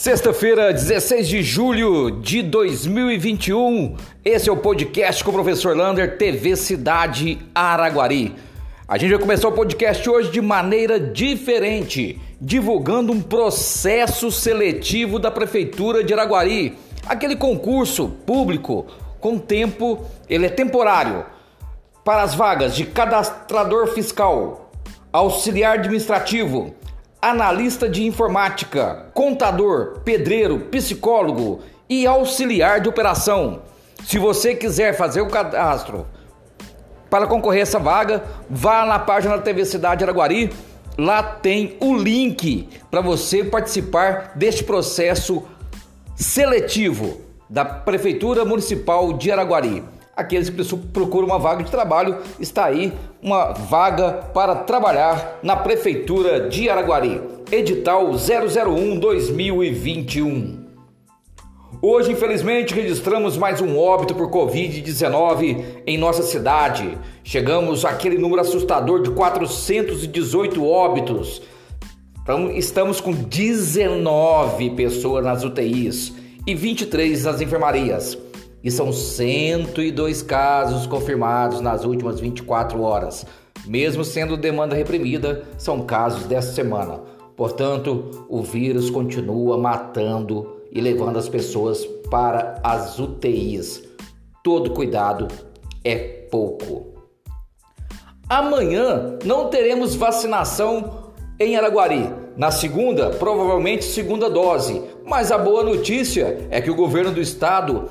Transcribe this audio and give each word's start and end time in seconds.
Sexta-feira, 0.00 0.72
16 0.72 1.28
de 1.28 1.42
julho 1.42 2.22
de 2.22 2.40
2021, 2.40 3.98
esse 4.24 4.48
é 4.48 4.52
o 4.52 4.56
podcast 4.56 5.22
com 5.22 5.30
o 5.30 5.34
professor 5.34 5.76
Lander, 5.76 6.16
TV 6.16 6.56
Cidade 6.56 7.38
Araguari. 7.54 8.34
A 8.88 8.96
gente 8.96 9.10
vai 9.10 9.18
começar 9.18 9.48
o 9.48 9.52
podcast 9.52 10.08
hoje 10.08 10.30
de 10.30 10.40
maneira 10.40 10.98
diferente, 10.98 12.18
divulgando 12.40 13.12
um 13.12 13.20
processo 13.20 14.30
seletivo 14.30 15.18
da 15.18 15.30
Prefeitura 15.30 16.02
de 16.02 16.14
Araguari. 16.14 16.78
Aquele 17.06 17.36
concurso 17.36 18.08
público 18.24 18.86
com 19.20 19.38
tempo, 19.38 20.06
ele 20.30 20.46
é 20.46 20.48
temporário, 20.48 21.26
para 22.02 22.22
as 22.22 22.34
vagas 22.34 22.74
de 22.74 22.86
cadastrador 22.86 23.88
fiscal, 23.88 24.72
auxiliar 25.12 25.78
administrativo, 25.78 26.74
analista 27.20 27.88
de 27.88 28.04
informática, 28.04 29.06
contador, 29.12 30.00
pedreiro, 30.04 30.60
psicólogo 30.70 31.60
e 31.88 32.06
auxiliar 32.06 32.80
de 32.80 32.88
operação. 32.88 33.62
Se 34.04 34.18
você 34.18 34.54
quiser 34.54 34.96
fazer 34.96 35.20
o 35.20 35.28
cadastro 35.28 36.06
para 37.10 37.26
concorrer 37.26 37.60
a 37.60 37.62
essa 37.62 37.78
vaga, 37.78 38.24
vá 38.48 38.86
na 38.86 38.98
página 38.98 39.36
da 39.36 39.42
TV 39.42 39.64
Cidade 39.64 40.02
Araguari. 40.02 40.50
Lá 40.96 41.22
tem 41.22 41.76
o 41.80 41.94
link 41.94 42.68
para 42.90 43.00
você 43.00 43.44
participar 43.44 44.32
deste 44.34 44.64
processo 44.64 45.42
seletivo 46.16 47.20
da 47.48 47.64
Prefeitura 47.64 48.44
Municipal 48.44 49.12
de 49.12 49.30
Araguari 49.30 49.84
aqueles 50.16 50.50
que 50.50 50.76
procuram 50.92 51.26
uma 51.26 51.38
vaga 51.38 51.62
de 51.62 51.70
trabalho, 51.70 52.18
está 52.38 52.64
aí 52.66 52.92
uma 53.22 53.52
vaga 53.52 54.12
para 54.34 54.56
trabalhar 54.56 55.38
na 55.42 55.56
Prefeitura 55.56 56.48
de 56.48 56.68
Araguari. 56.68 57.22
Edital 57.50 58.10
001-2021. 58.10 60.60
Hoje, 61.82 62.12
infelizmente, 62.12 62.74
registramos 62.74 63.38
mais 63.38 63.60
um 63.60 63.78
óbito 63.78 64.14
por 64.14 64.30
Covid-19 64.30 65.82
em 65.86 65.96
nossa 65.96 66.22
cidade. 66.22 66.98
Chegamos 67.24 67.84
àquele 67.84 68.18
número 68.18 68.42
assustador 68.42 69.02
de 69.02 69.10
418 69.10 70.64
óbitos. 70.64 71.40
Então, 72.22 72.50
estamos 72.50 73.00
com 73.00 73.12
19 73.12 74.70
pessoas 74.70 75.24
nas 75.24 75.42
UTIs 75.42 76.12
e 76.46 76.54
23 76.54 77.24
nas 77.24 77.40
enfermarias 77.40 78.16
e 78.62 78.70
são 78.70 78.92
102 78.92 80.22
casos 80.22 80.86
confirmados 80.86 81.60
nas 81.60 81.84
últimas 81.84 82.20
24 82.20 82.80
horas. 82.82 83.26
Mesmo 83.66 84.04
sendo 84.04 84.36
demanda 84.36 84.74
reprimida, 84.74 85.44
são 85.58 85.82
casos 85.82 86.24
dessa 86.24 86.52
semana. 86.52 87.00
Portanto, 87.36 88.26
o 88.28 88.42
vírus 88.42 88.90
continua 88.90 89.56
matando 89.56 90.60
e 90.70 90.80
levando 90.80 91.18
as 91.18 91.28
pessoas 91.28 91.84
para 92.10 92.60
as 92.62 92.98
UTIs. 92.98 93.82
Todo 94.42 94.72
cuidado 94.72 95.28
é 95.84 95.96
pouco. 96.30 96.90
Amanhã 98.28 99.18
não 99.24 99.48
teremos 99.48 99.94
vacinação 99.94 101.12
em 101.38 101.56
Araguari. 101.56 102.08
Na 102.36 102.50
segunda, 102.50 103.10
provavelmente 103.10 103.84
segunda 103.84 104.30
dose. 104.30 104.82
Mas 105.04 105.32
a 105.32 105.38
boa 105.38 105.64
notícia 105.64 106.46
é 106.50 106.60
que 106.60 106.70
o 106.70 106.76
governo 106.76 107.10
do 107.10 107.20
estado 107.20 107.88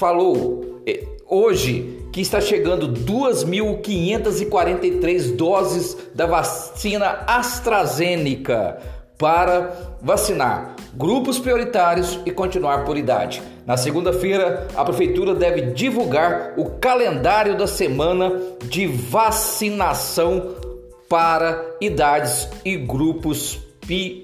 falou 0.00 0.80
eh, 0.86 1.06
hoje 1.28 2.00
que 2.10 2.22
está 2.22 2.40
chegando 2.40 2.88
2.543 3.04 5.36
doses 5.36 5.94
da 6.14 6.24
vacina 6.26 7.22
AstraZeneca 7.26 8.80
para 9.18 9.98
vacinar 10.00 10.74
grupos 10.94 11.38
prioritários 11.38 12.18
e 12.24 12.30
continuar 12.30 12.86
por 12.86 12.96
idade. 12.96 13.42
Na 13.66 13.76
segunda-feira, 13.76 14.66
a 14.74 14.82
prefeitura 14.82 15.34
deve 15.34 15.72
divulgar 15.72 16.54
o 16.56 16.70
calendário 16.70 17.58
da 17.58 17.66
semana 17.66 18.40
de 18.64 18.86
vacinação 18.86 20.54
para 21.10 21.76
idades 21.78 22.48
e 22.64 22.78
grupos 22.78 23.58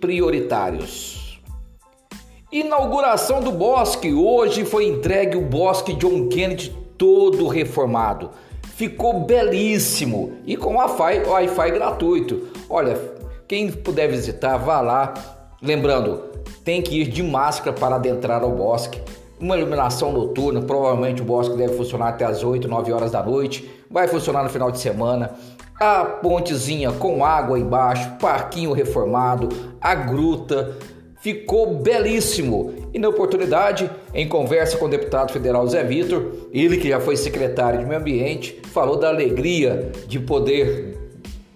prioritários. 0.00 1.27
Inauguração 2.50 3.42
do 3.42 3.52
bosque. 3.52 4.14
Hoje 4.14 4.64
foi 4.64 4.86
entregue 4.88 5.36
o 5.36 5.42
bosque 5.42 5.92
John 5.92 6.28
Kennedy 6.28 6.74
todo 6.96 7.46
reformado. 7.46 8.30
Ficou 8.74 9.20
belíssimo 9.26 10.32
e 10.46 10.56
com 10.56 10.76
Wi-Fi, 10.76 11.28
Wi-Fi 11.28 11.70
gratuito. 11.72 12.48
Olha, 12.70 12.98
quem 13.46 13.70
puder 13.70 14.08
visitar, 14.08 14.56
vá 14.56 14.80
lá. 14.80 15.12
Lembrando, 15.60 16.22
tem 16.64 16.80
que 16.80 17.02
ir 17.02 17.08
de 17.08 17.22
máscara 17.22 17.76
para 17.76 17.96
adentrar 17.96 18.42
ao 18.42 18.52
bosque. 18.52 19.02
Uma 19.38 19.58
iluminação 19.58 20.10
noturna, 20.10 20.62
provavelmente 20.62 21.20
o 21.20 21.26
bosque 21.26 21.54
deve 21.54 21.74
funcionar 21.76 22.08
até 22.08 22.24
as 22.24 22.42
8, 22.42 22.66
9 22.66 22.90
horas 22.92 23.10
da 23.10 23.22
noite. 23.22 23.70
Vai 23.90 24.08
funcionar 24.08 24.42
no 24.42 24.48
final 24.48 24.70
de 24.70 24.78
semana. 24.78 25.32
A 25.78 26.02
pontezinha 26.02 26.92
com 26.92 27.22
água 27.22 27.58
embaixo, 27.58 28.10
parquinho 28.18 28.72
reformado, 28.72 29.50
a 29.82 29.94
gruta 29.94 30.78
ficou 31.20 31.74
belíssimo. 31.74 32.74
E 32.92 32.98
na 32.98 33.08
oportunidade, 33.08 33.90
em 34.14 34.28
conversa 34.28 34.76
com 34.76 34.86
o 34.86 34.88
deputado 34.88 35.32
federal 35.32 35.66
Zé 35.66 35.82
Vitor, 35.84 36.32
ele 36.52 36.78
que 36.78 36.88
já 36.88 37.00
foi 37.00 37.16
secretário 37.16 37.80
de 37.80 37.86
Meio 37.86 38.00
Ambiente, 38.00 38.60
falou 38.72 38.96
da 38.96 39.08
alegria 39.08 39.90
de 40.06 40.18
poder 40.18 40.96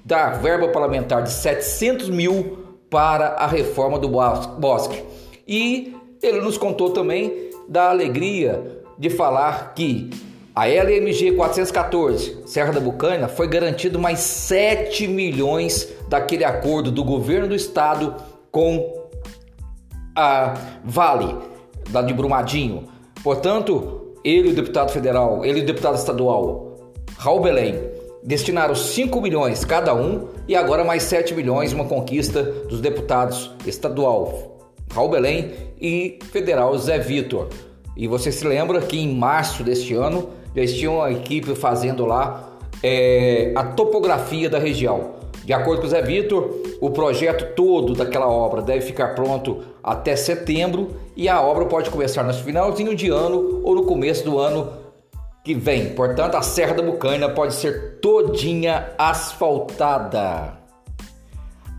dar 0.05 0.43
verba 0.43 0.69
parlamentar 0.69 1.23
de 1.23 1.31
700 1.31 2.11
mil 2.11 2.59
para 2.91 3.29
a 3.29 3.47
reforma 3.47 3.99
do 3.99 4.09
bosque. 4.09 5.03
E 5.47 5.95
ele 6.23 6.41
nos 6.41 6.59
contou 6.59 6.91
também 6.91 7.51
da 7.69 7.91
alegria 7.91 8.83
de 8.99 9.09
falar 9.09 9.73
que 9.75 10.11
a 10.55 10.67
LMG 10.67 11.33
414, 11.33 12.43
Serra 12.45 12.73
da 12.73 12.81
Bucana, 12.81 13.27
foi 13.27 13.49
garantido 13.49 13.99
mais 13.99 14.19
7 14.19 15.09
milhões 15.09 15.89
daquele 16.09 16.45
acordo 16.45 16.91
do 16.91 17.03
governo 17.03 17.49
do 17.49 17.55
estado 17.55 18.15
com 18.51 19.02
a 20.15 20.55
Vale, 20.85 21.37
da 21.91 22.03
de 22.03 22.13
Brumadinho. 22.13 22.89
Portanto, 23.23 24.15
ele, 24.25 24.51
o 24.51 24.55
deputado 24.55 24.91
federal, 24.91 25.45
ele, 25.45 25.61
o 25.61 25.67
deputado 25.67 25.97
estadual, 25.97 26.93
Raul 27.19 27.41
Belém, 27.41 27.75
destinaram 28.23 28.75
5 28.75 29.21
milhões 29.21 29.65
cada 29.65 29.95
um 29.95 30.29
e 30.47 30.55
agora 30.55 30.85
mais 30.85 31.03
7 31.05 31.35
milhões, 31.35 31.73
uma 31.73 31.85
conquista 31.85 32.43
dos 32.43 32.81
deputados 32.81 33.51
estadual 33.67 34.53
Raul 34.93 35.09
Belém 35.09 35.53
e 35.81 36.19
federal 36.31 36.77
Zé 36.79 36.99
Vitor. 36.99 37.49
E 37.97 38.07
você 38.07 38.31
se 38.31 38.47
lembra 38.47 38.81
que 38.81 38.99
em 38.99 39.15
março 39.15 39.65
deste 39.65 39.95
ano 39.95 40.31
já 40.55 40.67
tinha 40.67 40.91
uma 40.91 41.11
equipe 41.11 41.55
fazendo 41.55 42.05
lá 42.05 42.59
é, 42.83 43.53
a 43.55 43.65
topografia 43.65 44.49
da 44.49 44.59
região. 44.59 45.22
De 45.45 45.53
acordo 45.53 45.81
com 45.81 45.87
o 45.87 45.91
Zé 45.91 46.01
Vitor, 46.03 46.55
o 46.81 46.91
projeto 46.91 47.55
todo 47.55 47.95
daquela 47.95 48.29
obra 48.29 48.63
deve 48.63 48.81
ficar 48.83 49.15
pronto 49.15 49.63
até 49.83 50.15
setembro 50.15 50.97
e 51.17 51.29
a 51.29 51.41
obra 51.41 51.67
pode 51.67 51.91
começar 51.91 52.23
no 52.23 52.33
finalzinho 52.33 52.95
de 52.95 53.11
ano 53.11 53.61
ou 53.65 53.75
no 53.75 53.85
começo 53.85 54.25
do 54.25 54.39
ano 54.39 54.73
que 55.45 55.55
vem. 55.55 55.91
Portanto, 55.91 56.37
a 56.37 56.43
Serra 56.43 56.75
da 56.75 56.83
Bucaina 56.83 57.29
pode 57.29 57.55
ser 57.55 57.99
todinha 58.01 58.93
asfaltada. 58.97 60.59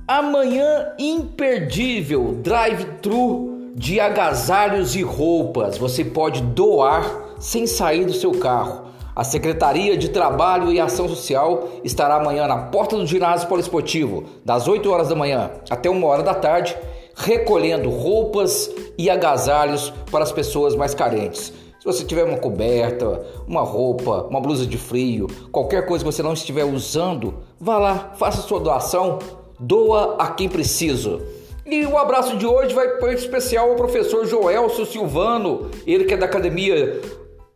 Amanhã 0.05 0.93
imperdível 0.99 2.37
drive-thru 2.41 3.71
de 3.73 3.99
agasalhos 3.99 4.95
e 4.95 5.01
roupas. 5.01 5.77
Você 5.77 6.03
pode 6.03 6.41
doar 6.41 7.35
sem 7.39 7.65
sair 7.65 8.05
do 8.05 8.13
seu 8.13 8.31
carro. 8.31 8.92
A 9.15 9.23
Secretaria 9.23 9.95
de 9.95 10.09
Trabalho 10.09 10.71
e 10.71 10.79
Ação 10.79 11.07
Social 11.07 11.69
estará 11.83 12.15
amanhã 12.15 12.47
na 12.47 12.57
porta 12.57 12.97
do 12.97 13.05
ginásio 13.05 13.47
poliesportivo, 13.47 14.23
das 14.43 14.67
8 14.67 14.89
horas 14.89 15.09
da 15.09 15.15
manhã 15.15 15.51
até 15.69 15.87
1 15.87 16.03
hora 16.03 16.23
da 16.23 16.33
tarde, 16.33 16.75
recolhendo 17.15 17.91
roupas 17.91 18.71
e 18.97 19.11
agasalhos 19.11 19.93
para 20.09 20.23
as 20.23 20.31
pessoas 20.31 20.75
mais 20.75 20.95
carentes. 20.95 21.53
Se 21.79 21.85
você 21.85 22.03
tiver 22.03 22.23
uma 22.23 22.39
coberta, 22.39 23.23
uma 23.47 23.61
roupa, 23.61 24.25
uma 24.29 24.41
blusa 24.41 24.65
de 24.65 24.79
frio, 24.79 25.27
qualquer 25.51 25.85
coisa 25.85 26.03
que 26.03 26.11
você 26.11 26.23
não 26.23 26.33
estiver 26.33 26.63
usando, 26.63 27.35
vá 27.59 27.77
lá, 27.77 28.13
faça 28.15 28.41
sua 28.41 28.59
doação, 28.59 29.19
doa 29.59 30.15
a 30.17 30.29
quem 30.29 30.49
precisa. 30.49 31.21
E 31.65 31.85
o 31.85 31.97
abraço 31.97 32.35
de 32.35 32.47
hoje 32.47 32.73
vai 32.73 32.87
para 32.97 33.13
especial 33.13 33.69
ao 33.69 33.75
professor 33.75 34.25
Joelso 34.25 34.85
Silvano, 34.87 35.69
ele 35.85 36.05
que 36.05 36.15
é 36.15 36.17
da 36.17 36.25
Academia 36.25 36.99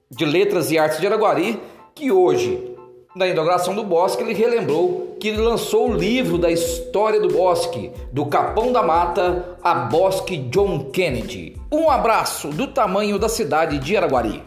de 0.09 0.25
Letras 0.25 0.71
e 0.71 0.77
Artes 0.77 1.00
de 1.00 1.07
Araguari, 1.07 1.62
que 1.94 2.12
hoje, 2.12 2.75
na 3.15 3.27
inauguração 3.27 3.75
do 3.75 3.83
Bosque, 3.83 4.24
ele 4.24 4.33
relembrou 4.33 5.18
que 5.19 5.30
ele 5.30 5.42
lançou 5.42 5.89
o 5.89 5.94
livro 5.94 6.38
da 6.38 6.51
história 6.51 7.19
do 7.19 7.30
bosque, 7.30 7.92
do 8.12 8.25
Capão 8.27 8.71
da 8.71 8.83
Mata 8.83 9.57
a 9.63 9.74
Bosque 9.74 10.38
John 10.38 10.92
Kennedy. 10.92 11.56
Um 11.71 11.89
abraço 11.89 12.50
do 12.50 12.68
tamanho 12.68 13.18
da 13.18 13.27
cidade 13.27 13.80
de 13.80 13.98
Araguari. 13.98 14.44